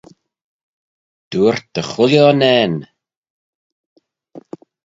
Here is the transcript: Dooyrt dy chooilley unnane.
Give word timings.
Dooyrt 1.31 1.65
dy 1.73 1.81
chooilley 1.91 2.23
unnane. 2.29 2.81